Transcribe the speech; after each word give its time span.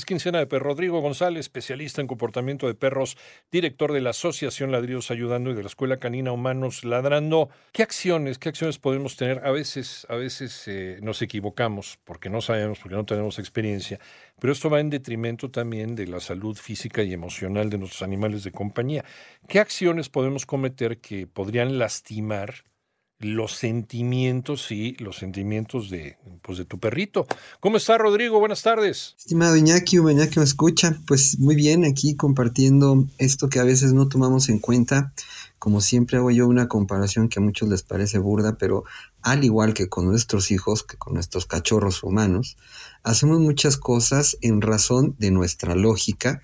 Es 0.00 0.06
quincena 0.06 0.38
de 0.38 0.46
perro. 0.46 0.70
Rodrigo 0.70 1.02
González, 1.02 1.40
especialista 1.40 2.00
en 2.00 2.06
comportamiento 2.06 2.66
de 2.66 2.74
perros, 2.74 3.18
director 3.52 3.92
de 3.92 4.00
la 4.00 4.10
Asociación 4.10 4.72
Ladridos 4.72 5.10
Ayudando 5.10 5.50
y 5.50 5.54
de 5.54 5.62
la 5.62 5.66
Escuela 5.66 5.98
Canina 5.98 6.32
Humanos 6.32 6.84
Ladrando. 6.84 7.50
¿Qué 7.72 7.82
acciones, 7.82 8.38
qué 8.38 8.48
acciones 8.48 8.78
podemos 8.78 9.16
tener? 9.16 9.44
A 9.44 9.50
veces, 9.50 10.06
a 10.08 10.14
veces 10.14 10.66
eh, 10.68 11.00
nos 11.02 11.20
equivocamos 11.20 11.98
porque 12.04 12.30
no 12.30 12.40
sabemos, 12.40 12.78
porque 12.78 12.96
no 12.96 13.04
tenemos 13.04 13.38
experiencia, 13.38 14.00
pero 14.40 14.54
esto 14.54 14.70
va 14.70 14.80
en 14.80 14.88
detrimento 14.88 15.50
también 15.50 15.94
de 15.94 16.06
la 16.06 16.20
salud 16.20 16.56
física 16.56 17.02
y 17.02 17.12
emocional 17.12 17.68
de 17.68 17.76
nuestros 17.76 18.00
animales 18.00 18.42
de 18.42 18.52
compañía. 18.52 19.04
¿Qué 19.48 19.58
acciones 19.58 20.08
podemos 20.08 20.46
cometer 20.46 20.96
que 21.02 21.26
podrían 21.26 21.78
lastimar 21.78 22.64
los 23.20 23.52
sentimientos 23.52 24.72
y 24.72 24.94
los 24.94 25.18
sentimientos 25.18 25.90
de, 25.90 26.16
pues, 26.42 26.56
de 26.56 26.64
tu 26.64 26.78
perrito. 26.78 27.26
¿Cómo 27.60 27.76
está, 27.76 27.98
Rodrigo? 27.98 28.40
Buenas 28.40 28.62
tardes. 28.62 29.14
Estimado 29.18 29.56
Iñaki, 29.56 29.98
Iñaki 29.98 30.38
me 30.38 30.44
escucha, 30.44 30.98
pues 31.06 31.38
muy 31.38 31.54
bien, 31.54 31.84
aquí 31.84 32.16
compartiendo 32.16 33.06
esto 33.18 33.50
que 33.50 33.60
a 33.60 33.64
veces 33.64 33.92
no 33.92 34.08
tomamos 34.08 34.48
en 34.48 34.58
cuenta. 34.58 35.12
Como 35.58 35.82
siempre 35.82 36.16
hago 36.16 36.30
yo 36.30 36.48
una 36.48 36.68
comparación 36.68 37.28
que 37.28 37.38
a 37.38 37.42
muchos 37.42 37.68
les 37.68 37.82
parece 37.82 38.18
burda, 38.18 38.56
pero 38.58 38.84
al 39.20 39.44
igual 39.44 39.74
que 39.74 39.90
con 39.90 40.06
nuestros 40.06 40.50
hijos, 40.50 40.82
que 40.82 40.96
con 40.96 41.12
nuestros 41.12 41.44
cachorros 41.44 42.02
humanos, 42.02 42.56
hacemos 43.02 43.38
muchas 43.38 43.76
cosas 43.76 44.38
en 44.40 44.62
razón 44.62 45.14
de 45.18 45.30
nuestra 45.30 45.74
lógica, 45.74 46.40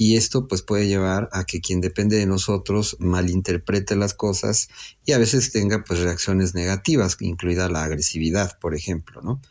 y 0.00 0.16
esto 0.16 0.46
pues 0.46 0.62
puede 0.62 0.86
llevar 0.86 1.28
a 1.32 1.44
que 1.44 1.60
quien 1.60 1.80
depende 1.80 2.16
de 2.16 2.24
nosotros 2.24 2.96
malinterprete 3.00 3.96
las 3.96 4.14
cosas 4.14 4.68
y 5.04 5.10
a 5.10 5.18
veces 5.18 5.50
tenga 5.50 5.82
pues 5.82 5.98
reacciones 6.00 6.54
negativas, 6.54 7.16
incluida 7.18 7.68
la 7.68 7.82
agresividad, 7.82 8.58
por 8.60 8.76
ejemplo, 8.76 9.20
¿no? 9.22 9.42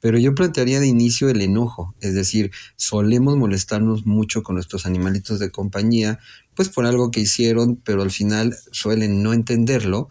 Pero 0.00 0.18
yo 0.18 0.34
plantearía 0.34 0.80
de 0.80 0.86
inicio 0.86 1.28
el 1.28 1.42
enojo, 1.42 1.94
es 2.00 2.14
decir, 2.14 2.50
solemos 2.76 3.36
molestarnos 3.36 4.06
mucho 4.06 4.42
con 4.42 4.54
nuestros 4.54 4.86
animalitos 4.86 5.38
de 5.38 5.50
compañía, 5.50 6.18
pues 6.54 6.70
por 6.70 6.86
algo 6.86 7.10
que 7.10 7.20
hicieron, 7.20 7.76
pero 7.76 8.00
al 8.00 8.10
final 8.10 8.56
suelen 8.72 9.22
no 9.22 9.34
entenderlo 9.34 10.08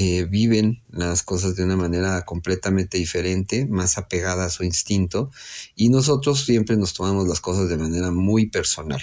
eh, 0.00 0.26
viven 0.30 0.80
las 0.90 1.24
cosas 1.24 1.56
de 1.56 1.64
una 1.64 1.76
manera 1.76 2.24
completamente 2.24 2.98
diferente, 2.98 3.66
más 3.66 3.98
apegada 3.98 4.44
a 4.44 4.50
su 4.50 4.62
instinto, 4.62 5.32
y 5.74 5.88
nosotros 5.88 6.44
siempre 6.44 6.76
nos 6.76 6.94
tomamos 6.94 7.26
las 7.26 7.40
cosas 7.40 7.68
de 7.68 7.78
manera 7.78 8.12
muy 8.12 8.46
personal. 8.46 9.02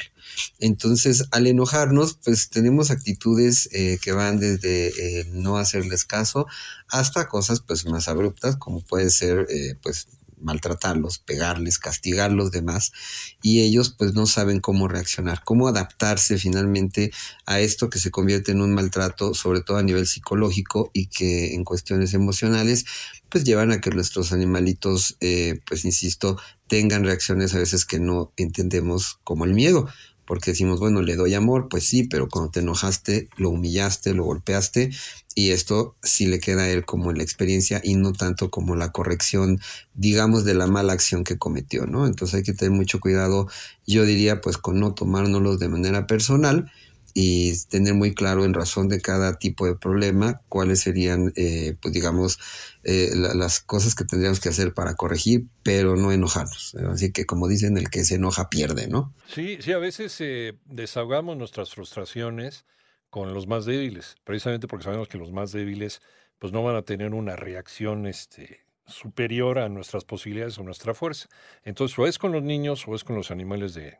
Entonces, 0.59 1.25
al 1.31 1.47
enojarnos, 1.47 2.17
pues 2.23 2.49
tenemos 2.49 2.91
actitudes 2.91 3.67
eh, 3.73 3.99
que 4.01 4.13
van 4.13 4.39
desde 4.39 5.19
eh, 5.19 5.29
no 5.33 5.57
hacerles 5.57 6.05
caso 6.05 6.47
hasta 6.87 7.27
cosas 7.27 7.59
pues 7.59 7.85
más 7.85 8.07
abruptas, 8.07 8.55
como 8.55 8.79
puede 8.79 9.09
ser 9.09 9.47
pues 9.83 10.07
maltratarlos, 10.45 11.19
pegarles, 11.19 11.79
castigarlos 11.79 12.51
demás, 12.51 12.93
y 13.41 13.61
ellos 13.61 13.93
pues 13.97 14.13
no 14.13 14.25
saben 14.27 14.61
cómo 14.61 14.87
reaccionar, 14.87 15.43
cómo 15.43 15.67
adaptarse 15.67 16.37
finalmente 16.37 17.11
a 17.45 17.59
esto 17.59 17.89
que 17.89 17.99
se 17.99 18.11
convierte 18.11 18.51
en 18.51 18.61
un 18.61 18.73
maltrato, 18.73 19.33
sobre 19.33 19.61
todo 19.61 19.77
a 19.77 19.83
nivel 19.83 20.07
psicológico 20.07 20.91
y 20.93 21.07
que 21.07 21.53
en 21.53 21.63
cuestiones 21.63 22.13
emocionales 22.13 22.85
pues 23.29 23.43
llevan 23.43 23.71
a 23.71 23.81
que 23.81 23.89
nuestros 23.89 24.31
animalitos, 24.31 25.17
eh, 25.19 25.59
pues 25.67 25.83
insisto, 25.83 26.37
tengan 26.67 27.03
reacciones 27.03 27.53
a 27.53 27.59
veces 27.59 27.85
que 27.85 27.99
no 27.99 28.31
entendemos 28.37 29.19
como 29.23 29.45
el 29.45 29.53
miedo 29.53 29.89
porque 30.25 30.51
decimos, 30.51 30.79
bueno, 30.79 31.01
le 31.01 31.15
doy 31.15 31.33
amor, 31.33 31.67
pues 31.69 31.85
sí, 31.85 32.03
pero 32.03 32.27
cuando 32.29 32.51
te 32.51 32.59
enojaste, 32.61 33.29
lo 33.37 33.49
humillaste, 33.49 34.13
lo 34.13 34.23
golpeaste, 34.23 34.91
y 35.35 35.51
esto 35.51 35.95
sí 36.01 36.27
le 36.27 36.39
queda 36.39 36.63
a 36.63 36.69
él 36.69 36.85
como 36.85 37.11
la 37.11 37.23
experiencia 37.23 37.81
y 37.83 37.95
no 37.95 38.13
tanto 38.13 38.49
como 38.49 38.75
la 38.75 38.91
corrección, 38.91 39.59
digamos, 39.93 40.45
de 40.45 40.53
la 40.53 40.67
mala 40.67 40.93
acción 40.93 41.23
que 41.23 41.37
cometió, 41.37 41.85
¿no? 41.85 42.07
Entonces 42.07 42.35
hay 42.35 42.43
que 42.43 42.53
tener 42.53 42.71
mucho 42.71 42.99
cuidado, 42.99 43.47
yo 43.85 44.05
diría, 44.05 44.41
pues 44.41 44.57
con 44.57 44.79
no 44.79 44.93
tomárnoslos 44.93 45.59
de 45.59 45.69
manera 45.69 46.07
personal, 46.07 46.71
y 47.17 47.57
tener 47.67 47.93
muy 47.93 48.13
claro 48.13 48.43
en 48.43 48.53
razón 48.53 48.89
de 48.89 48.99
cada 48.99 49.39
tipo 49.39 49.65
de 49.65 49.75
problema 49.75 50.41
cuáles 50.49 50.81
serían, 50.81 51.31
eh, 51.37 51.77
pues 51.81 51.93
digamos, 51.93 52.37
eh, 52.83 53.11
las 53.13 53.61
cosas 53.61 53.95
que 53.95 54.03
tendríamos 54.03 54.41
que 54.41 54.49
hacer 54.49 54.73
para 54.73 54.95
corregir, 54.95 55.45
pero 55.63 55.95
no 55.95 56.11
enojarnos. 56.11 56.75
Así 56.91 57.13
que 57.13 57.25
como 57.25 57.47
dicen, 57.47 57.77
el 57.77 57.89
que 57.89 58.03
se 58.03 58.15
enoja 58.15 58.49
pierde, 58.49 58.89
¿no? 58.89 59.13
Sí, 59.27 59.57
sí, 59.61 59.71
a 59.71 59.77
veces 59.77 60.17
eh, 60.19 60.59
desahogamos 60.65 61.37
nuestras 61.37 61.73
frustraciones 61.73 62.65
con 63.09 63.33
los 63.33 63.47
más 63.47 63.63
débiles, 63.63 64.17
precisamente 64.25 64.67
porque 64.67 64.83
sabemos 64.83 65.07
que 65.07 65.17
los 65.17 65.31
más 65.31 65.53
débiles 65.53 66.01
pues 66.37 66.51
no 66.51 66.63
van 66.63 66.75
a 66.75 66.81
tener 66.81 67.13
una 67.13 67.37
reacción 67.37 68.07
este, 68.07 68.64
superior 68.87 69.59
a 69.59 69.69
nuestras 69.69 70.03
posibilidades 70.03 70.57
o 70.57 70.63
nuestra 70.63 70.93
fuerza. 70.93 71.27
Entonces, 71.63 71.97
o 71.97 72.05
es 72.05 72.17
con 72.17 72.31
los 72.31 72.43
niños 72.43 72.87
o 72.87 72.95
es 72.95 73.03
con 73.03 73.15
los 73.15 73.31
animales 73.31 73.73
de... 73.73 73.97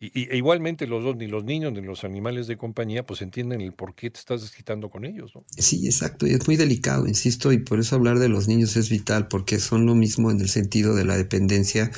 y, 0.00 0.30
e 0.30 0.36
igualmente 0.36 0.86
los 0.86 1.04
dos, 1.04 1.16
ni 1.16 1.26
los 1.26 1.44
niños 1.44 1.72
ni 1.72 1.82
los 1.82 2.04
animales 2.04 2.46
de 2.46 2.56
compañía, 2.56 3.04
pues 3.04 3.22
entienden 3.22 3.60
el 3.60 3.72
por 3.72 3.94
qué 3.94 4.10
te 4.10 4.18
estás 4.18 4.42
desquitando 4.42 4.90
con 4.90 5.04
ellos. 5.04 5.32
¿no? 5.34 5.44
Sí, 5.56 5.86
exacto. 5.86 6.26
Y 6.26 6.32
es 6.32 6.46
muy 6.46 6.56
delicado, 6.56 7.06
insisto, 7.06 7.52
y 7.52 7.58
por 7.58 7.78
eso 7.78 7.96
hablar 7.96 8.18
de 8.18 8.28
los 8.28 8.48
niños 8.48 8.76
es 8.76 8.90
vital, 8.90 9.28
porque 9.28 9.58
son 9.58 9.86
lo 9.86 9.94
mismo 9.94 10.30
en 10.30 10.40
el 10.40 10.48
sentido 10.48 10.94
de 10.94 11.04
la 11.04 11.16
dependencia, 11.16 11.90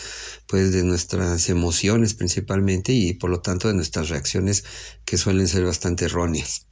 pues 0.46 0.72
de 0.72 0.84
nuestras 0.84 1.48
emociones 1.48 2.14
principalmente 2.14 2.92
y 2.92 3.14
por 3.14 3.30
lo 3.30 3.40
tanto 3.40 3.68
de 3.68 3.74
nuestras 3.74 4.08
reacciones 4.08 4.64
que 5.04 5.16
suelen 5.18 5.48
ser 5.48 5.64
bastante 5.64 6.06
erróneas 6.06 6.67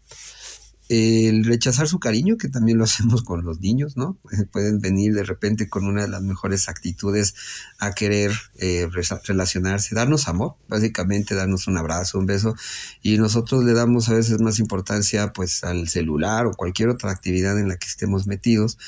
el 0.88 1.44
rechazar 1.44 1.88
su 1.88 1.98
cariño, 1.98 2.36
que 2.36 2.48
también 2.48 2.78
lo 2.78 2.84
hacemos 2.84 3.22
con 3.22 3.44
los 3.44 3.60
niños, 3.60 3.97
¿no? 3.97 4.16
Pueden 4.52 4.80
venir 4.80 5.14
de 5.14 5.24
repente 5.24 5.69
con 5.69 5.84
una 5.86 6.02
de 6.02 6.08
las 6.08 6.22
mejores 6.22 6.69
actitudes 6.69 7.34
a 7.78 7.92
querer 7.92 8.32
eh, 8.58 8.88
relacionarse, 9.25 9.94
darnos 9.94 10.28
amor, 10.28 10.54
básicamente 10.69 11.34
darnos 11.34 11.66
un 11.66 11.76
abrazo, 11.76 12.19
un 12.19 12.26
beso, 12.26 12.54
y 13.02 13.19
nosotros 13.19 13.64
le 13.64 13.72
damos 13.72 14.08
a 14.08 14.14
veces 14.14 14.41
más 14.41 14.58
importancia 14.58 15.32
pues 15.32 15.64
al 15.64 15.88
celular 15.88 16.46
o 16.46 16.52
cualquier 16.52 16.88
otra 16.88 17.10
actividad 17.10 17.58
en 17.58 17.69
la 17.69 17.76
que 17.76 17.88
estemos 17.88 18.26
metidos, 18.26 18.78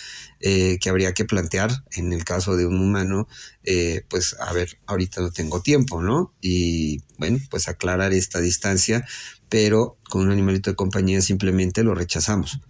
eh, 0.40 0.78
que 0.80 0.90
habría 0.90 1.14
que 1.14 1.24
plantear 1.24 1.84
en 1.92 2.12
el 2.12 2.24
caso 2.24 2.56
de 2.56 2.64
un 2.64 2.78
humano, 2.80 3.26
eh, 3.64 4.04
pues 4.08 4.36
a 4.38 4.52
ver, 4.52 4.78
ahorita 4.86 5.20
no 5.20 5.32
tengo 5.32 5.62
tiempo, 5.62 6.00
¿no? 6.00 6.32
Y 6.40 7.02
bueno, 7.18 7.38
pues 7.50 7.68
aclarar 7.68 8.12
esta 8.12 8.40
distancia 8.40 9.04
pero 9.48 9.96
con 10.08 10.22
un 10.22 10.30
animalito 10.30 10.70
de 10.70 10.76
compañía 10.76 11.20
simplemente 11.20 11.82
lo 11.82 11.94
rechazamos 11.94 12.60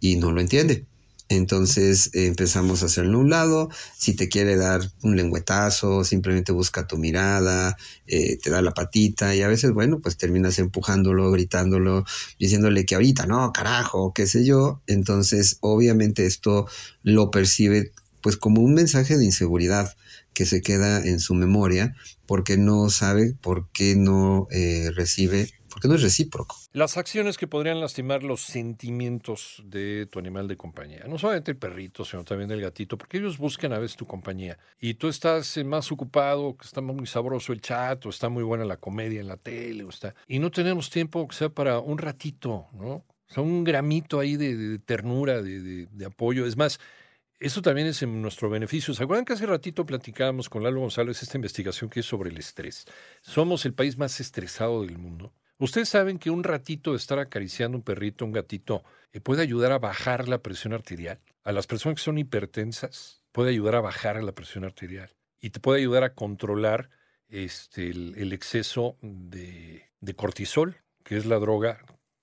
y 0.00 0.16
no 0.16 0.32
lo 0.32 0.40
entiende. 0.40 0.86
Entonces 1.30 2.10
empezamos 2.14 2.82
a 2.82 2.86
hacerlo 2.86 3.18
a 3.18 3.20
un 3.20 3.28
lado, 3.28 3.68
si 3.98 4.14
te 4.14 4.30
quiere 4.30 4.56
dar 4.56 4.80
un 5.02 5.14
lengüetazo, 5.14 6.02
simplemente 6.02 6.52
busca 6.52 6.86
tu 6.86 6.96
mirada, 6.96 7.76
eh, 8.06 8.38
te 8.38 8.48
da 8.48 8.62
la 8.62 8.72
patita 8.72 9.34
y 9.34 9.42
a 9.42 9.48
veces, 9.48 9.72
bueno, 9.72 10.00
pues 10.00 10.16
terminas 10.16 10.58
empujándolo, 10.58 11.30
gritándolo, 11.30 12.06
diciéndole 12.38 12.86
que 12.86 12.94
ahorita, 12.94 13.26
no, 13.26 13.52
carajo, 13.52 14.14
qué 14.14 14.26
sé 14.26 14.46
yo. 14.46 14.80
Entonces, 14.86 15.58
obviamente 15.60 16.24
esto 16.24 16.66
lo 17.02 17.30
percibe 17.30 17.92
pues 18.20 18.36
como 18.36 18.62
un 18.62 18.74
mensaje 18.74 19.16
de 19.16 19.24
inseguridad 19.24 19.94
que 20.32 20.46
se 20.46 20.62
queda 20.62 21.04
en 21.04 21.20
su 21.20 21.34
memoria 21.34 21.94
porque 22.26 22.56
no 22.56 22.90
sabe 22.90 23.34
por 23.40 23.68
qué 23.72 23.96
no 23.96 24.46
eh, 24.50 24.90
recibe 24.94 25.48
porque 25.68 25.88
no 25.88 25.94
es 25.94 26.02
recíproco. 26.02 26.56
Las 26.72 26.96
acciones 26.96 27.36
que 27.38 27.46
podrían 27.46 27.80
lastimar 27.80 28.22
los 28.22 28.42
sentimientos 28.42 29.62
de 29.64 30.06
tu 30.10 30.18
animal 30.18 30.48
de 30.48 30.56
compañía, 30.56 31.04
no 31.08 31.18
solamente 31.18 31.50
el 31.50 31.56
perrito, 31.56 32.04
sino 32.04 32.24
también 32.24 32.50
el 32.50 32.60
gatito, 32.60 32.98
porque 32.98 33.18
ellos 33.18 33.38
buscan 33.38 33.72
a 33.72 33.78
veces 33.78 33.96
tu 33.96 34.06
compañía 34.06 34.58
y 34.80 34.94
tú 34.94 35.08
estás 35.08 35.56
eh, 35.56 35.64
más 35.64 35.92
ocupado, 35.92 36.56
que 36.56 36.66
está 36.66 36.80
muy 36.80 37.06
sabroso 37.06 37.52
el 37.52 37.60
chat, 37.60 38.04
o 38.06 38.08
está 38.08 38.28
muy 38.28 38.42
buena 38.42 38.64
la 38.64 38.78
comedia 38.78 39.20
en 39.20 39.28
la 39.28 39.36
tele, 39.36 39.84
o 39.84 39.90
está, 39.90 40.14
y 40.26 40.38
no 40.38 40.50
tenemos 40.50 40.90
tiempo 40.90 41.26
que 41.28 41.36
sea 41.36 41.48
para 41.48 41.78
un 41.78 41.98
ratito, 41.98 42.66
¿no? 42.72 43.04
O 43.30 43.34
sea, 43.34 43.42
un 43.42 43.62
gramito 43.62 44.20
ahí 44.20 44.36
de, 44.36 44.78
ternura, 44.78 45.42
de, 45.42 45.86
de 45.86 46.04
apoyo. 46.06 46.46
Es 46.46 46.56
más, 46.56 46.80
eso 47.40 47.62
también 47.62 47.86
es 47.86 48.02
en 48.02 48.20
nuestro 48.20 48.50
beneficio. 48.50 48.94
¿Se 48.94 49.04
acuerdan 49.04 49.24
que 49.24 49.32
hace 49.32 49.46
ratito 49.46 49.86
platicábamos 49.86 50.48
con 50.48 50.62
Lalo 50.62 50.80
González 50.80 51.22
esta 51.22 51.38
investigación 51.38 51.88
que 51.88 52.00
es 52.00 52.06
sobre 52.06 52.30
el 52.30 52.38
estrés? 52.38 52.84
Somos 53.20 53.64
el 53.64 53.74
país 53.74 53.96
más 53.96 54.18
estresado 54.20 54.82
del 54.82 54.98
mundo. 54.98 55.32
Ustedes 55.58 55.88
saben 55.88 56.18
que 56.18 56.30
un 56.30 56.44
ratito 56.44 56.92
de 56.92 56.98
estar 56.98 57.18
acariciando 57.18 57.76
un 57.76 57.82
perrito, 57.82 58.24
un 58.24 58.32
gatito, 58.32 58.84
eh, 59.12 59.20
puede 59.20 59.42
ayudar 59.42 59.72
a 59.72 59.78
bajar 59.78 60.28
la 60.28 60.38
presión 60.38 60.72
arterial. 60.72 61.20
A 61.42 61.52
las 61.52 61.66
personas 61.66 61.96
que 61.96 62.04
son 62.04 62.18
hipertensas, 62.18 63.24
puede 63.32 63.50
ayudar 63.50 63.74
a 63.74 63.80
bajar 63.80 64.22
la 64.22 64.32
presión 64.32 64.64
arterial. 64.64 65.10
Y 65.40 65.50
te 65.50 65.60
puede 65.60 65.80
ayudar 65.80 66.04
a 66.04 66.14
controlar 66.14 66.90
este, 67.28 67.90
el, 67.90 68.32
exceso 68.32 68.96
de, 69.02 69.84
cortisol, 70.16 70.76
que 71.04 71.16
es 71.16 71.26
la 71.26 71.38
droga 71.38 71.78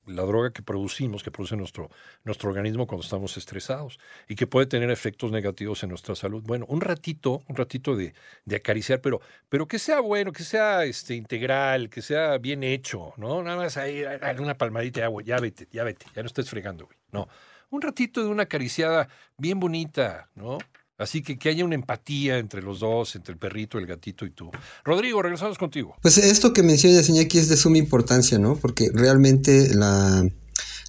la 0.05 0.23
droga 0.23 0.51
que 0.51 0.61
producimos, 0.61 1.23
que 1.23 1.31
produce 1.31 1.55
nuestro, 1.55 1.89
nuestro 2.23 2.49
organismo 2.49 2.87
cuando 2.87 3.03
estamos 3.03 3.37
estresados 3.37 3.99
y 4.27 4.35
que 4.35 4.47
puede 4.47 4.67
tener 4.67 4.89
efectos 4.89 5.31
negativos 5.31 5.83
en 5.83 5.89
nuestra 5.89 6.15
salud. 6.15 6.43
Bueno, 6.45 6.65
un 6.67 6.81
ratito, 6.81 7.43
un 7.47 7.55
ratito 7.55 7.95
de, 7.95 8.13
de 8.45 8.55
acariciar, 8.55 9.01
pero, 9.01 9.21
pero 9.49 9.67
que 9.67 9.79
sea 9.79 9.99
bueno, 9.99 10.31
que 10.31 10.43
sea 10.43 10.85
este, 10.85 11.15
integral, 11.15 11.89
que 11.89 12.01
sea 12.01 12.37
bien 12.37 12.63
hecho, 12.63 13.13
¿no? 13.17 13.41
Nada 13.43 13.57
más 13.57 13.77
ahí, 13.77 14.03
una 14.39 14.57
palmadita 14.57 15.01
de 15.01 15.05
agua, 15.05 15.23
ya 15.23 15.39
vete, 15.39 15.67
ya 15.71 15.83
vete, 15.83 16.05
ya 16.15 16.21
no 16.21 16.27
estés 16.27 16.49
fregando, 16.49 16.85
güey. 16.85 16.97
No, 17.11 17.27
un 17.69 17.81
ratito 17.81 18.23
de 18.23 18.29
una 18.29 18.43
acariciada 18.43 19.07
bien 19.37 19.59
bonita, 19.59 20.29
¿no? 20.35 20.57
Así 20.97 21.21
que 21.21 21.37
que 21.37 21.49
haya 21.49 21.65
una 21.65 21.75
empatía 21.75 22.37
entre 22.37 22.61
los 22.61 22.79
dos, 22.79 23.15
entre 23.15 23.33
el 23.33 23.37
perrito, 23.37 23.77
el 23.77 23.85
gatito 23.85 24.25
y 24.25 24.31
tú. 24.31 24.49
Rodrigo, 24.83 25.21
regresamos 25.21 25.57
contigo. 25.57 25.95
Pues 26.01 26.17
esto 26.17 26.53
que 26.53 26.63
menciona 26.63 26.99
aquí 27.21 27.37
es 27.37 27.49
de 27.49 27.57
suma 27.57 27.77
importancia, 27.77 28.39
¿no? 28.39 28.55
Porque 28.55 28.89
realmente 28.93 29.73
la, 29.75 30.25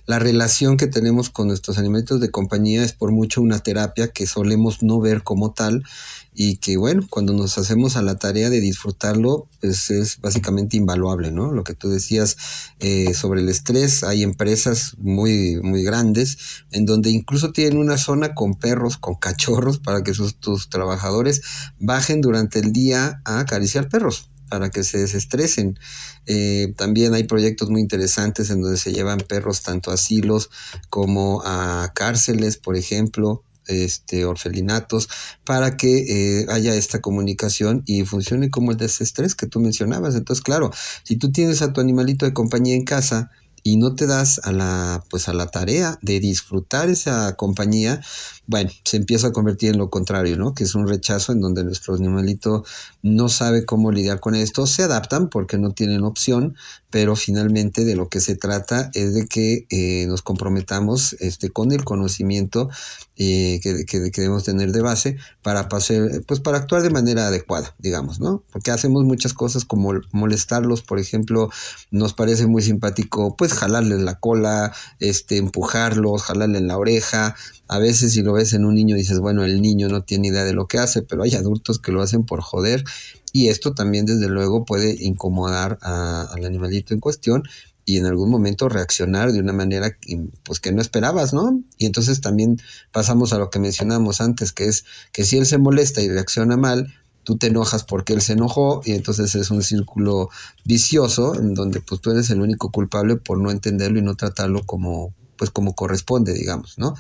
la 0.06 0.20
relación 0.20 0.76
que 0.76 0.86
tenemos 0.86 1.30
con 1.30 1.48
nuestros 1.48 1.78
animalitos 1.78 2.20
de 2.20 2.30
compañía 2.30 2.84
es 2.84 2.92
por 2.92 3.10
mucho 3.10 3.42
una 3.42 3.58
terapia 3.58 4.08
que 4.08 4.26
solemos 4.26 4.82
no 4.82 5.00
ver 5.00 5.22
como 5.22 5.52
tal 5.52 5.84
y 6.32 6.58
que 6.58 6.76
bueno, 6.76 7.06
cuando 7.10 7.32
nos 7.32 7.58
hacemos 7.58 7.96
a 7.96 8.02
la 8.02 8.16
tarea 8.16 8.50
de 8.50 8.60
disfrutarlo, 8.60 9.48
pues 9.60 9.90
es 9.90 10.20
básicamente 10.20 10.76
invaluable, 10.76 11.32
¿no? 11.32 11.50
Lo 11.50 11.64
que 11.64 11.74
tú 11.74 11.88
decías 11.88 12.36
eh, 12.78 13.14
sobre 13.14 13.40
el 13.40 13.48
estrés, 13.48 14.04
hay 14.04 14.22
empresas 14.22 14.94
muy, 14.98 15.60
muy 15.62 15.82
grandes 15.82 16.38
en 16.70 16.86
donde 16.86 17.10
incluso 17.10 17.52
tienen 17.52 17.78
una 17.78 17.96
zona 17.96 18.34
con 18.34 18.54
perros, 18.54 18.98
con 18.98 19.14
cachorros, 19.14 19.78
para 19.78 20.02
que 20.02 20.14
sus, 20.14 20.36
tus 20.36 20.68
trabajadores 20.68 21.42
bajen 21.80 22.20
durante 22.20 22.60
el 22.60 22.72
día 22.72 23.22
a 23.24 23.40
acariciar 23.40 23.88
perros 23.88 24.28
para 24.48 24.70
que 24.70 24.84
se 24.84 24.98
desestresen. 24.98 25.78
Eh, 26.26 26.72
también 26.76 27.14
hay 27.14 27.24
proyectos 27.24 27.70
muy 27.70 27.80
interesantes 27.80 28.50
en 28.50 28.60
donde 28.60 28.78
se 28.78 28.92
llevan 28.92 29.18
perros 29.18 29.62
tanto 29.62 29.90
a 29.90 29.94
asilos 29.94 30.50
como 30.90 31.42
a 31.44 31.92
cárceles, 31.94 32.56
por 32.56 32.76
ejemplo, 32.76 33.42
este, 33.66 34.24
orfelinatos, 34.24 35.08
para 35.44 35.76
que 35.76 36.40
eh, 36.40 36.46
haya 36.48 36.74
esta 36.74 37.00
comunicación 37.00 37.82
y 37.86 38.04
funcione 38.04 38.50
como 38.50 38.70
el 38.70 38.76
desestrés 38.76 39.34
que 39.34 39.46
tú 39.46 39.60
mencionabas. 39.60 40.14
Entonces, 40.14 40.42
claro, 40.42 40.70
si 41.02 41.16
tú 41.16 41.32
tienes 41.32 41.62
a 41.62 41.72
tu 41.72 41.80
animalito 41.80 42.26
de 42.26 42.32
compañía 42.32 42.74
en 42.74 42.84
casa, 42.84 43.30
y 43.66 43.78
no 43.78 43.96
te 43.96 44.06
das 44.06 44.40
a 44.44 44.52
la 44.52 45.02
pues 45.10 45.28
a 45.28 45.32
la 45.32 45.48
tarea 45.48 45.98
de 46.00 46.20
disfrutar 46.20 46.88
esa 46.88 47.34
compañía, 47.34 48.00
bueno, 48.46 48.70
se 48.84 48.96
empieza 48.96 49.28
a 49.28 49.32
convertir 49.32 49.70
en 49.70 49.78
lo 49.78 49.90
contrario, 49.90 50.36
¿no? 50.36 50.54
Que 50.54 50.64
es 50.64 50.74
un 50.74 50.86
rechazo 50.86 51.32
en 51.32 51.40
donde 51.40 51.64
nuestro 51.64 51.94
animalito 51.94 52.64
no 53.02 53.28
sabe 53.28 53.64
cómo 53.64 53.90
lidiar 53.90 54.20
con 54.20 54.34
esto, 54.34 54.66
se 54.66 54.84
adaptan 54.84 55.28
porque 55.28 55.58
no 55.58 55.72
tienen 55.72 56.04
opción, 56.04 56.54
pero 56.90 57.16
finalmente 57.16 57.84
de 57.84 57.96
lo 57.96 58.08
que 58.08 58.20
se 58.20 58.36
trata 58.36 58.90
es 58.94 59.14
de 59.14 59.26
que 59.26 59.66
eh, 59.70 60.06
nos 60.06 60.22
comprometamos 60.22 61.14
este, 61.20 61.50
con 61.50 61.72
el 61.72 61.84
conocimiento 61.84 62.70
eh, 63.16 63.60
que, 63.62 63.84
que, 63.84 63.98
debemos 63.98 64.44
tener 64.44 64.72
de 64.72 64.80
base 64.80 65.16
para, 65.42 65.68
pasar, 65.68 66.22
pues 66.26 66.40
para 66.40 66.58
actuar 66.58 66.82
de 66.82 66.90
manera 66.90 67.26
adecuada, 67.26 67.74
digamos, 67.78 68.20
¿no? 68.20 68.44
Porque 68.52 68.70
hacemos 68.70 69.04
muchas 69.04 69.34
cosas 69.34 69.64
como 69.64 69.92
molestarlos, 70.12 70.82
por 70.82 70.98
ejemplo, 70.98 71.50
nos 71.90 72.14
parece 72.14 72.46
muy 72.46 72.62
simpático, 72.62 73.36
pues 73.36 73.52
jalarles 73.52 74.00
la 74.00 74.20
cola, 74.20 74.72
este, 75.00 75.38
empujarlos, 75.38 76.22
jalarle 76.22 76.60
la 76.60 76.78
oreja, 76.78 77.34
a 77.68 77.78
veces 77.78 78.12
si 78.12 78.22
lo 78.22 78.35
ves 78.36 78.52
en 78.52 78.64
un 78.64 78.74
niño 78.74 78.94
dices, 78.94 79.18
bueno, 79.18 79.44
el 79.44 79.60
niño 79.60 79.88
no 79.88 80.02
tiene 80.02 80.28
idea 80.28 80.44
de 80.44 80.52
lo 80.52 80.68
que 80.68 80.78
hace, 80.78 81.02
pero 81.02 81.24
hay 81.24 81.34
adultos 81.34 81.78
que 81.78 81.92
lo 81.92 82.02
hacen 82.02 82.24
por 82.24 82.40
joder 82.40 82.84
y 83.32 83.48
esto 83.48 83.74
también 83.74 84.06
desde 84.06 84.28
luego 84.28 84.64
puede 84.64 84.96
incomodar 85.04 85.78
al 85.82 86.44
animalito 86.44 86.94
en 86.94 87.00
cuestión 87.00 87.42
y 87.84 87.98
en 87.98 88.06
algún 88.06 88.30
momento 88.30 88.68
reaccionar 88.68 89.32
de 89.32 89.40
una 89.40 89.52
manera 89.52 89.96
pues 90.42 90.58
que 90.58 90.72
no 90.72 90.80
esperabas, 90.80 91.32
¿no? 91.32 91.62
Y 91.78 91.86
entonces 91.86 92.20
también 92.20 92.60
pasamos 92.92 93.32
a 93.32 93.38
lo 93.38 93.48
que 93.48 93.60
mencionamos 93.60 94.20
antes, 94.20 94.52
que 94.52 94.64
es 94.64 94.84
que 95.12 95.24
si 95.24 95.38
él 95.38 95.46
se 95.46 95.58
molesta 95.58 96.00
y 96.02 96.08
reacciona 96.08 96.56
mal, 96.56 96.92
tú 97.22 97.36
te 97.36 97.48
enojas 97.48 97.84
porque 97.84 98.12
él 98.12 98.22
se 98.22 98.32
enojó 98.32 98.82
y 98.84 98.92
entonces 98.92 99.34
es 99.34 99.50
un 99.50 99.62
círculo 99.62 100.30
vicioso 100.64 101.34
en 101.34 101.54
donde 101.54 101.80
pues 101.80 102.00
tú 102.00 102.10
eres 102.12 102.30
el 102.30 102.40
único 102.40 102.70
culpable 102.70 103.16
por 103.16 103.38
no 103.38 103.50
entenderlo 103.50 103.98
y 103.98 104.02
no 104.02 104.14
tratarlo 104.14 104.64
como 104.64 105.12
pues 105.36 105.50
como 105.50 105.74
corresponde, 105.74 106.32
digamos, 106.32 106.78
¿no? 106.78 106.94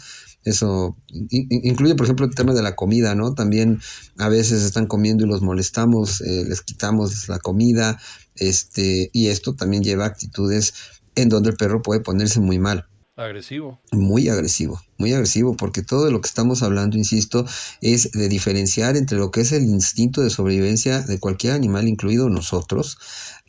Eso 0.44 0.96
incluye, 1.10 1.96
por 1.96 2.06
ejemplo, 2.06 2.24
el 2.24 2.34
tema 2.34 2.54
de 2.54 2.62
la 2.62 2.76
comida, 2.76 3.14
¿no? 3.16 3.34
También 3.34 3.80
a 4.16 4.28
veces 4.28 4.62
están 4.62 4.86
comiendo 4.86 5.24
y 5.24 5.28
los 5.28 5.42
molestamos, 5.42 6.20
eh, 6.20 6.44
les 6.48 6.62
quitamos 6.62 7.28
la 7.28 7.40
comida, 7.40 7.98
este, 8.36 9.10
y 9.12 9.26
esto 9.28 9.54
también 9.54 9.82
lleva 9.82 10.06
actitudes 10.06 10.74
en 11.16 11.28
donde 11.30 11.50
el 11.50 11.56
perro 11.56 11.82
puede 11.82 12.00
ponerse 12.00 12.38
muy 12.40 12.58
mal. 12.58 12.86
Agresivo. 13.18 13.80
Muy 13.92 14.28
agresivo, 14.28 14.78
muy 14.98 15.14
agresivo, 15.14 15.56
porque 15.56 15.82
todo 15.82 16.04
de 16.04 16.10
lo 16.10 16.20
que 16.20 16.28
estamos 16.28 16.62
hablando, 16.62 16.98
insisto, 16.98 17.46
es 17.80 18.12
de 18.12 18.28
diferenciar 18.28 18.94
entre 18.94 19.16
lo 19.16 19.30
que 19.30 19.40
es 19.40 19.52
el 19.52 19.62
instinto 19.62 20.20
de 20.20 20.28
sobrevivencia 20.28 21.00
de 21.00 21.18
cualquier 21.18 21.54
animal, 21.54 21.88
incluido 21.88 22.28
nosotros, 22.28 22.98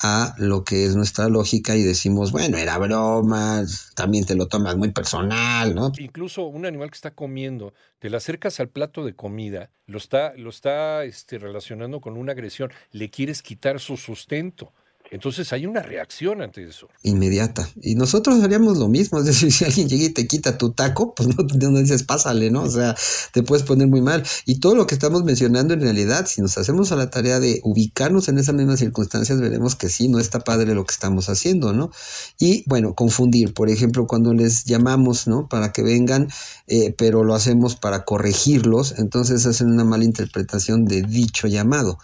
a 0.01 0.33
lo 0.37 0.63
que 0.63 0.85
es 0.85 0.95
nuestra 0.95 1.27
lógica 1.27 1.75
y 1.75 1.83
decimos, 1.83 2.31
bueno, 2.31 2.57
era 2.57 2.77
broma, 2.77 3.65
también 3.93 4.25
te 4.25 4.35
lo 4.35 4.47
tomas 4.47 4.77
muy 4.77 4.93
personal, 4.93 5.75
¿no? 5.75 5.91
Incluso 5.99 6.43
un 6.43 6.65
animal 6.65 6.89
que 6.89 6.95
está 6.95 7.11
comiendo, 7.11 7.73
te 7.99 8.09
le 8.09 8.15
acercas 8.15 8.61
al 8.61 8.69
plato 8.69 9.03
de 9.03 9.17
comida, 9.17 9.69
lo 9.85 9.97
está, 9.97 10.33
lo 10.37 10.49
está 10.49 11.03
este, 11.03 11.39
relacionando 11.39 11.99
con 11.99 12.15
una 12.15 12.31
agresión, 12.31 12.71
le 12.91 13.09
quieres 13.09 13.41
quitar 13.41 13.81
su 13.81 13.97
sustento. 13.97 14.71
Entonces 15.11 15.51
hay 15.53 15.65
una 15.65 15.81
reacción 15.81 16.41
ante 16.41 16.63
eso. 16.63 16.87
Inmediata. 17.03 17.67
Y 17.81 17.95
nosotros 17.95 18.43
haríamos 18.43 18.77
lo 18.77 18.87
mismo. 18.87 19.19
Es 19.19 19.25
decir, 19.25 19.51
si 19.53 19.65
alguien 19.65 19.87
llega 19.87 20.05
y 20.05 20.09
te 20.09 20.27
quita 20.27 20.57
tu 20.57 20.71
taco, 20.71 21.13
pues 21.15 21.29
no, 21.37 21.71
no 21.71 21.79
dices, 21.79 22.03
pásale, 22.03 22.51
¿no? 22.51 22.63
O 22.63 22.69
sea, 22.69 22.95
te 23.31 23.43
puedes 23.43 23.65
poner 23.65 23.87
muy 23.87 24.01
mal. 24.01 24.23
Y 24.45 24.59
todo 24.59 24.75
lo 24.75 24.87
que 24.87 24.95
estamos 24.95 25.23
mencionando 25.23 25.73
en 25.73 25.81
realidad, 25.81 26.25
si 26.27 26.41
nos 26.41 26.57
hacemos 26.57 26.91
a 26.91 26.95
la 26.95 27.09
tarea 27.09 27.39
de 27.39 27.61
ubicarnos 27.63 28.27
en 28.27 28.37
esas 28.37 28.55
mismas 28.55 28.79
circunstancias, 28.79 29.39
veremos 29.39 29.75
que 29.75 29.89
sí, 29.89 30.07
no 30.09 30.19
está 30.19 30.39
padre 30.39 30.73
lo 30.73 30.85
que 30.85 30.93
estamos 30.93 31.29
haciendo, 31.29 31.73
¿no? 31.73 31.91
Y 32.39 32.63
bueno, 32.67 32.93
confundir. 32.93 33.53
Por 33.53 33.69
ejemplo, 33.69 34.07
cuando 34.07 34.33
les 34.33 34.65
llamamos, 34.65 35.27
¿no? 35.27 35.47
Para 35.47 35.71
que 35.71 35.83
vengan, 35.83 36.29
eh, 36.67 36.93
pero 36.97 37.23
lo 37.23 37.33
hacemos 37.33 37.75
para 37.75 38.03
corregirlos, 38.05 38.95
entonces 38.97 39.45
hacen 39.45 39.71
una 39.71 39.83
mala 39.83 40.03
interpretación 40.03 40.85
de 40.85 41.01
dicho 41.01 41.47
llamado. 41.47 41.97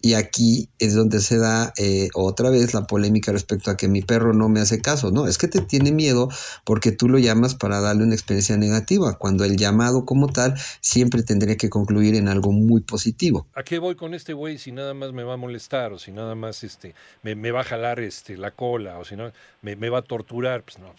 Y 0.00 0.14
aquí 0.14 0.68
es 0.78 0.94
donde 0.94 1.20
se 1.20 1.38
da 1.38 1.72
eh, 1.76 2.08
otra 2.14 2.47
vez 2.50 2.74
la 2.74 2.86
polémica 2.86 3.32
respecto 3.32 3.70
a 3.70 3.76
que 3.76 3.88
mi 3.88 4.02
perro 4.02 4.32
no 4.32 4.48
me 4.48 4.60
hace 4.60 4.80
caso. 4.80 5.10
No, 5.10 5.26
es 5.26 5.38
que 5.38 5.48
te 5.48 5.60
tiene 5.60 5.92
miedo 5.92 6.28
porque 6.64 6.92
tú 6.92 7.08
lo 7.08 7.18
llamas 7.18 7.54
para 7.54 7.80
darle 7.80 8.04
una 8.04 8.14
experiencia 8.14 8.56
negativa, 8.56 9.16
cuando 9.18 9.44
el 9.44 9.56
llamado 9.56 10.04
como 10.04 10.28
tal 10.28 10.54
siempre 10.80 11.22
tendría 11.22 11.56
que 11.56 11.68
concluir 11.68 12.14
en 12.14 12.28
algo 12.28 12.52
muy 12.52 12.80
positivo. 12.80 13.46
¿A 13.54 13.62
qué 13.62 13.78
voy 13.78 13.94
con 13.94 14.14
este 14.14 14.32
güey 14.32 14.58
si 14.58 14.72
nada 14.72 14.94
más 14.94 15.12
me 15.12 15.24
va 15.24 15.34
a 15.34 15.36
molestar 15.36 15.92
o 15.92 15.98
si 15.98 16.12
nada 16.12 16.34
más 16.34 16.64
este, 16.64 16.94
me, 17.22 17.50
va 17.50 17.60
a 17.60 17.64
jalar 17.64 18.00
este, 18.00 18.36
la 18.36 18.50
cola 18.50 18.98
o 18.98 19.04
si 19.04 19.16
no 19.16 19.32
me, 19.62 19.76
me 19.76 19.90
va 19.90 19.98
a 19.98 20.02
torturar? 20.02 20.62
Pues 20.64 20.78
no. 20.78 20.94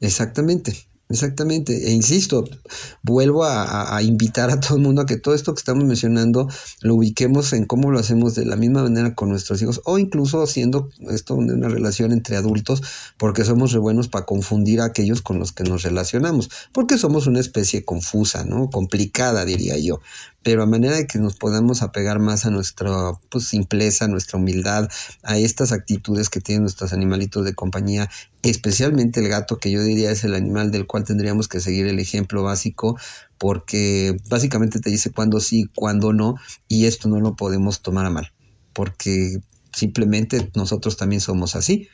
Exactamente. 0.00 0.86
Exactamente, 1.10 1.88
e 1.88 1.90
insisto, 1.90 2.44
vuelvo 3.02 3.42
a, 3.42 4.00
invitar 4.00 4.48
a 4.50 4.60
todo 4.60 4.76
el 4.76 4.84
mundo 4.84 5.02
a 5.02 5.06
que 5.06 5.16
todo 5.16 5.34
esto 5.34 5.52
que 5.52 5.58
estamos 5.58 5.82
mencionando 5.82 6.48
lo 6.82 6.94
ubiquemos 6.94 7.52
en 7.52 7.66
cómo 7.66 7.90
lo 7.90 7.98
hacemos 7.98 8.36
de 8.36 8.46
la 8.46 8.54
misma 8.54 8.84
manera 8.84 9.16
con 9.16 9.28
nuestros 9.28 9.60
hijos 9.60 9.80
o 9.86 9.98
incluso 9.98 10.40
haciendo 10.40 10.88
esto 11.10 11.34
una 11.34 11.68
relación 11.68 12.12
entre 12.12 12.36
adultos 12.36 12.82
porque 13.18 13.44
somos 13.44 13.72
re 13.72 13.80
buenos 13.80 14.06
para 14.06 14.24
confundir 14.24 14.80
a 14.80 14.84
aquellos 14.84 15.20
con 15.20 15.40
los 15.40 15.50
que 15.50 15.64
nos 15.64 15.82
relacionamos, 15.82 16.48
porque 16.72 16.96
somos 16.96 17.26
una 17.26 17.40
especie 17.40 17.84
confusa, 17.84 18.44
¿no? 18.44 18.70
Complicada, 18.70 19.44
diría 19.44 19.76
yo 19.78 20.00
pero 20.42 20.62
a 20.62 20.66
manera 20.66 20.96
de 20.96 21.06
que 21.06 21.18
nos 21.18 21.36
podamos 21.36 21.82
apegar 21.82 22.18
más 22.18 22.46
a 22.46 22.50
nuestra 22.50 23.12
pues, 23.28 23.48
simpleza, 23.48 24.08
nuestra 24.08 24.38
humildad, 24.38 24.88
a 25.22 25.38
estas 25.38 25.72
actitudes 25.72 26.30
que 26.30 26.40
tienen 26.40 26.62
nuestros 26.62 26.92
animalitos 26.92 27.44
de 27.44 27.54
compañía, 27.54 28.10
especialmente 28.42 29.20
el 29.20 29.28
gato, 29.28 29.58
que 29.58 29.70
yo 29.70 29.82
diría 29.82 30.10
es 30.10 30.24
el 30.24 30.34
animal 30.34 30.70
del 30.70 30.86
cual 30.86 30.99
tendríamos 31.04 31.48
que 31.48 31.60
seguir 31.60 31.86
el 31.86 31.98
ejemplo 31.98 32.42
básico, 32.42 32.98
porque 33.38 34.16
básicamente 34.28 34.80
te 34.80 34.90
dice 34.90 35.10
cuándo 35.10 35.40
sí, 35.40 35.64
cuándo 35.74 36.12
no, 36.12 36.34
y 36.68 36.86
esto 36.86 37.08
no 37.08 37.20
lo 37.20 37.36
podemos 37.36 37.82
tomar 37.82 38.06
a 38.06 38.10
mal, 38.10 38.32
porque 38.72 39.40
simplemente 39.72 40.50
nosotros 40.54 40.96
también 40.96 41.20
somos 41.20 41.56
así. 41.56 41.88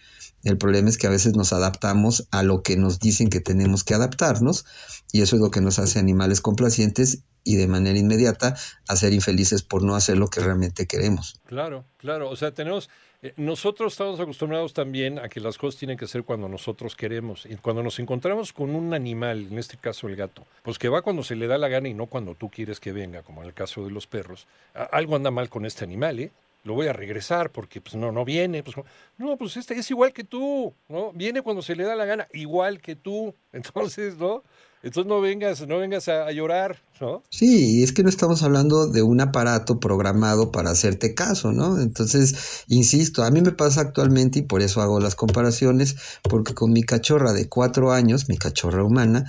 El 0.45 0.59
problema 0.59 0.89
es 0.89 0.99
que 0.99 1.07
a 1.07 1.11
veces 1.11 1.35
nos 1.35 1.53
adaptamos 1.53 2.29
a 2.31 2.43
lo 2.43 2.63
que 2.63 2.77
nos 2.77 3.01
dicen 3.01 3.31
que 3.31 3.41
tenemos 3.41 3.83
que 3.83 3.95
adaptarnos 3.95 4.65
y 5.11 5.23
eso 5.23 5.37
es 5.37 5.43
lo 5.43 5.51
que 5.51 5.61
nos 5.61 5.79
hace 5.79 5.99
animales 5.99 6.41
complacientes 6.41 7.25
y 7.43 7.57
de 7.57 7.67
manera 7.67 7.99
inmediata 7.99 8.57
a 8.89 8.97
ser 8.97 9.13
infelices 9.13 9.63
por 9.63 9.83
no 9.83 9.95
hacer 9.97 10.19
lo 10.19 10.29
que 10.29 10.41
realmente 10.41 10.87
queremos. 10.87 11.41
Claro, 11.47 11.85
claro. 11.97 12.31
O 12.31 12.37
sea, 12.37 12.53
tenemos, 12.53 12.91
nosotros 13.37 13.93
estamos 13.93 14.21
acostumbrados 14.21 14.73
también 14.73 15.19
a 15.19 15.29
que 15.29 15.41
las 15.41 15.59
cosas 15.59 15.79
tienen 15.79 15.97
que 15.97 16.07
ser 16.07 16.25
cuando 16.25 16.49
nosotros 16.49 16.97
queremos. 16.97 17.47
Y 17.47 17.57
cuando 17.57 17.83
nos 17.83 17.99
encontramos 17.99 18.53
con 18.53 18.75
un 18.75 18.95
animal, 18.95 19.49
en 19.51 19.59
este 19.59 19.77
caso 19.77 20.09
el 20.09 20.17
gato, 20.17 20.45
pues 20.63 20.79
que 20.79 20.89
va 20.89 21.03
cuando 21.03 21.23
se 21.23 21.37
le 21.37 21.47
da 21.47 21.59
la 21.59 21.69
gana 21.69 21.89
y 21.89 21.95
no 21.95 22.07
cuando 22.07 22.35
tú 22.35 22.51
quieres 22.51 22.81
que 22.81 22.93
venga, 22.93 23.23
como 23.23 23.43
en 23.43 23.49
el 23.49 23.55
caso 23.55 23.85
de 23.85 23.91
los 23.91 24.07
perros, 24.07 24.47
algo 24.93 25.17
anda 25.17 25.31
mal 25.31 25.49
con 25.49 25.65
este 25.65 25.85
animal, 25.85 26.21
¿eh? 26.21 26.31
lo 26.67 26.75
voy 26.75 26.89
a 26.89 26.93
regresar 26.93 27.51
porque 27.51 27.81
pues 27.81 27.95
no, 27.95 28.13
no 28.13 28.25
viene. 28.25 28.63
Pues, 28.63 28.77
no, 29.17 29.37
pues 29.37 29.57
este 29.57 29.75
es 29.75 29.91
igual 29.91 30.13
que 30.13 30.25
tú, 30.25 30.75
¿no? 30.89 31.13
Viene 31.13 31.41
cuando 31.41 31.63
se 31.63 31.77
le 31.77 31.85
da 31.85 31.95
la 31.95 32.05
gana, 32.05 32.29
igual 32.33 32.81
que 32.81 32.97
tú. 32.97 33.35
Entonces, 33.53 34.17
¿no? 34.17 34.43
Entonces 34.87 35.09
no 35.09 35.21
vengas, 35.21 35.67
no 35.67 35.79
vengas 35.79 36.07
a, 36.07 36.31
llorar, 36.31 36.81
¿no? 37.01 37.25
Sí, 37.29 37.83
es 37.83 37.93
que 37.93 38.05
no 38.05 38.09
estamos 38.09 38.45
hablando 38.45 38.87
de 38.87 39.03
un 39.03 39.21
aparato 39.21 39.81
programado 39.81 40.53
para 40.53 40.71
hacerte 40.71 41.13
caso, 41.13 41.51
¿no? 41.51 41.81
Entonces, 41.81 42.65
insisto, 42.69 43.25
a 43.25 43.33
mí 43.33 43.43
me 43.43 43.51
pasa 43.51 43.81
actualmente 43.81 44.39
y 44.39 44.43
por 44.43 44.63
eso 44.63 44.81
hago 44.83 45.01
las 45.01 45.17
comparaciones, 45.17 45.97
porque 46.23 46.55
con 46.55 46.73
mi 46.73 46.85
cachorra 46.85 47.33
de 47.33 47.49
cuatro 47.49 47.91
años, 47.91 48.29
mi 48.29 48.37
cachorra 48.37 48.85
humana, 48.85 49.25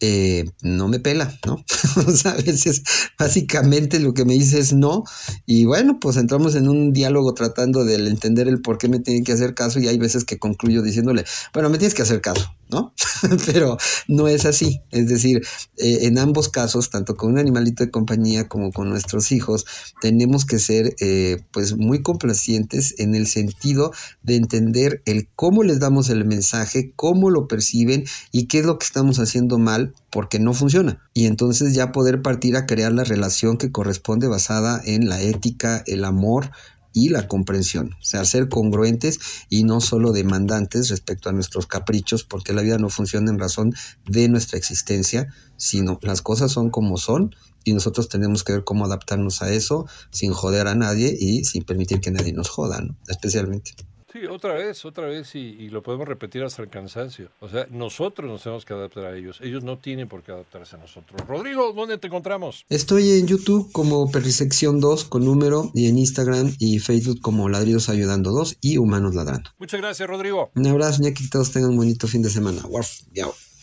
eh, 0.00 0.46
no 0.62 0.88
me 0.88 0.98
pela, 0.98 1.38
¿no? 1.44 1.62
o 2.06 2.10
sea, 2.10 2.30
a 2.30 2.36
veces 2.36 2.82
básicamente 3.18 4.00
lo 4.00 4.14
que 4.14 4.24
me 4.24 4.32
dice 4.32 4.60
es 4.60 4.72
no, 4.72 5.04
y 5.44 5.66
bueno, 5.66 5.98
pues 6.00 6.16
entramos 6.16 6.54
en 6.54 6.70
un 6.70 6.94
diálogo 6.94 7.34
tratando 7.34 7.84
de 7.84 7.96
entender 7.96 8.48
el 8.48 8.62
por 8.62 8.78
qué 8.78 8.88
me 8.88 8.98
tienen 8.98 9.24
que 9.24 9.32
hacer 9.32 9.52
caso 9.52 9.78
y 9.78 9.88
hay 9.88 9.98
veces 9.98 10.24
que 10.24 10.38
concluyo 10.38 10.80
diciéndole, 10.80 11.26
bueno, 11.52 11.68
me 11.68 11.76
tienes 11.76 11.92
que 11.92 12.00
hacer 12.00 12.22
caso, 12.22 12.56
¿no? 12.70 12.94
Pero 13.46 13.76
no 14.08 14.26
es 14.26 14.46
así. 14.46 14.80
Decir, 15.08 15.42
eh, 15.76 16.00
en 16.02 16.18
ambos 16.18 16.48
casos, 16.48 16.90
tanto 16.90 17.16
con 17.16 17.32
un 17.32 17.38
animalito 17.38 17.84
de 17.84 17.90
compañía 17.90 18.48
como 18.48 18.72
con 18.72 18.88
nuestros 18.88 19.32
hijos, 19.32 19.64
tenemos 20.00 20.44
que 20.44 20.58
ser 20.58 20.94
eh, 21.00 21.42
pues 21.52 21.76
muy 21.76 22.02
complacientes 22.02 22.94
en 22.98 23.14
el 23.14 23.26
sentido 23.26 23.92
de 24.22 24.36
entender 24.36 25.02
el 25.04 25.28
cómo 25.34 25.62
les 25.62 25.80
damos 25.80 26.10
el 26.10 26.24
mensaje, 26.24 26.92
cómo 26.96 27.30
lo 27.30 27.48
perciben 27.48 28.04
y 28.30 28.46
qué 28.46 28.60
es 28.60 28.66
lo 28.66 28.78
que 28.78 28.86
estamos 28.86 29.18
haciendo 29.18 29.58
mal 29.58 29.94
porque 30.10 30.38
no 30.38 30.54
funciona. 30.54 31.02
Y 31.14 31.26
entonces 31.26 31.74
ya 31.74 31.92
poder 31.92 32.22
partir 32.22 32.56
a 32.56 32.66
crear 32.66 32.92
la 32.92 33.04
relación 33.04 33.56
que 33.56 33.72
corresponde 33.72 34.28
basada 34.28 34.80
en 34.84 35.08
la 35.08 35.20
ética, 35.20 35.82
el 35.86 36.04
amor, 36.04 36.50
y 36.92 37.08
la 37.08 37.28
comprensión, 37.28 37.94
o 38.00 38.04
sea, 38.04 38.24
ser 38.24 38.48
congruentes 38.48 39.18
y 39.48 39.64
no 39.64 39.80
solo 39.80 40.12
demandantes 40.12 40.88
respecto 40.88 41.28
a 41.28 41.32
nuestros 41.32 41.66
caprichos, 41.66 42.24
porque 42.24 42.52
la 42.52 42.62
vida 42.62 42.78
no 42.78 42.88
funciona 42.88 43.30
en 43.30 43.38
razón 43.38 43.74
de 44.06 44.28
nuestra 44.28 44.58
existencia, 44.58 45.32
sino 45.56 45.98
las 46.02 46.22
cosas 46.22 46.52
son 46.52 46.70
como 46.70 46.96
son 46.96 47.34
y 47.64 47.72
nosotros 47.72 48.08
tenemos 48.08 48.44
que 48.44 48.52
ver 48.52 48.64
cómo 48.64 48.84
adaptarnos 48.84 49.42
a 49.42 49.52
eso 49.52 49.86
sin 50.10 50.32
joder 50.32 50.66
a 50.66 50.74
nadie 50.74 51.16
y 51.18 51.44
sin 51.44 51.62
permitir 51.62 52.00
que 52.00 52.10
nadie 52.10 52.32
nos 52.32 52.48
joda, 52.48 52.80
¿no? 52.80 52.96
especialmente. 53.08 53.72
Sí, 54.12 54.26
otra 54.26 54.52
vez, 54.52 54.84
otra 54.84 55.06
vez, 55.06 55.34
y, 55.34 55.70
lo 55.70 55.82
podemos 55.82 56.06
repetir 56.06 56.42
hasta 56.42 56.60
el 56.62 56.68
cansancio. 56.68 57.30
O 57.40 57.48
sea, 57.48 57.66
nosotros 57.70 58.28
nos 58.28 58.42
tenemos 58.42 58.66
que 58.66 58.74
adaptar 58.74 59.06
a 59.06 59.16
ellos. 59.16 59.38
Ellos 59.40 59.64
no 59.64 59.78
tienen 59.78 60.06
por 60.06 60.22
qué 60.22 60.32
adaptarse 60.32 60.76
a 60.76 60.78
nosotros. 60.78 61.26
Rodrigo, 61.26 61.72
¿dónde 61.72 61.96
te 61.96 62.08
encontramos? 62.08 62.66
Estoy 62.68 63.12
en 63.12 63.26
YouTube 63.26 63.72
como 63.72 64.10
Perrisección 64.10 64.80
2 64.80 65.04
con 65.04 65.24
número 65.24 65.70
y 65.72 65.88
en 65.88 65.96
Instagram 65.96 66.54
y 66.58 66.78
Facebook 66.78 67.20
como 67.22 67.48
Ladridos 67.48 67.88
Ayudando 67.88 68.32
2 68.32 68.58
y 68.60 68.76
Humanos 68.76 69.14
Ladrando. 69.14 69.50
Muchas 69.58 69.80
gracias, 69.80 70.06
Rodrigo. 70.06 70.50
Un 70.54 70.66
abrazo, 70.66 71.02
ya 71.02 71.14
que 71.14 71.24
todos 71.30 71.50
tengan 71.50 71.70
un 71.70 71.78
bonito 71.78 72.06
fin 72.06 72.20
de 72.20 72.28
semana. 72.28 72.60
Warf, 72.66 73.00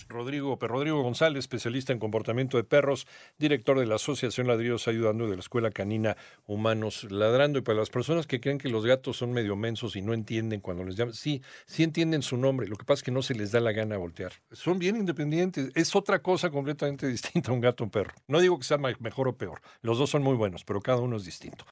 Rodrigo, 0.09 0.57
Rodrigo 0.59 1.01
González, 1.03 1.39
especialista 1.39 1.93
en 1.93 1.99
comportamiento 1.99 2.57
de 2.57 2.63
perros, 2.63 3.07
director 3.37 3.79
de 3.79 3.85
la 3.85 3.95
Asociación 3.95 4.47
Ladrillos 4.47 4.87
Ayudando 4.87 5.27
de 5.27 5.35
la 5.35 5.39
Escuela 5.39 5.69
Canina 5.69 6.17
Humanos 6.47 7.05
Ladrando. 7.11 7.59
Y 7.59 7.61
para 7.61 7.77
las 7.77 7.89
personas 7.89 8.25
que 8.25 8.41
creen 8.41 8.57
que 8.57 8.69
los 8.69 8.85
gatos 8.85 9.17
son 9.17 9.31
medio 9.31 9.55
mensos 9.55 9.95
y 9.95 10.01
no 10.01 10.13
entienden 10.13 10.61
cuando 10.61 10.83
les 10.83 10.95
llaman, 10.95 11.13
sí, 11.13 11.41
sí 11.65 11.83
entienden 11.83 12.23
su 12.23 12.37
nombre. 12.37 12.67
Lo 12.67 12.75
que 12.75 12.85
pasa 12.85 12.99
es 12.99 13.03
que 13.03 13.11
no 13.11 13.21
se 13.21 13.35
les 13.35 13.51
da 13.51 13.59
la 13.59 13.71
gana 13.71 13.97
voltear. 13.97 14.33
Son 14.51 14.79
bien 14.79 14.95
independientes. 14.95 15.71
Es 15.75 15.95
otra 15.95 16.21
cosa 16.21 16.49
completamente 16.49 17.07
distinta 17.07 17.51
un 17.51 17.61
gato 17.61 17.83
o 17.83 17.85
un 17.85 17.91
perro. 17.91 18.13
No 18.27 18.39
digo 18.39 18.57
que 18.57 18.65
sea 18.65 18.77
mejor 18.77 19.27
o 19.27 19.37
peor. 19.37 19.61
Los 19.81 19.99
dos 19.99 20.09
son 20.09 20.23
muy 20.23 20.35
buenos, 20.35 20.63
pero 20.63 20.81
cada 20.81 20.99
uno 20.99 21.17
es 21.17 21.25
distinto. 21.25 21.65